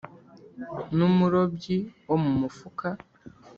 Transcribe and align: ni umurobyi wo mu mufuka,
ni 0.95 1.03
umurobyi 1.09 1.77
wo 2.07 2.17
mu 2.23 2.31
mufuka, 2.39 2.87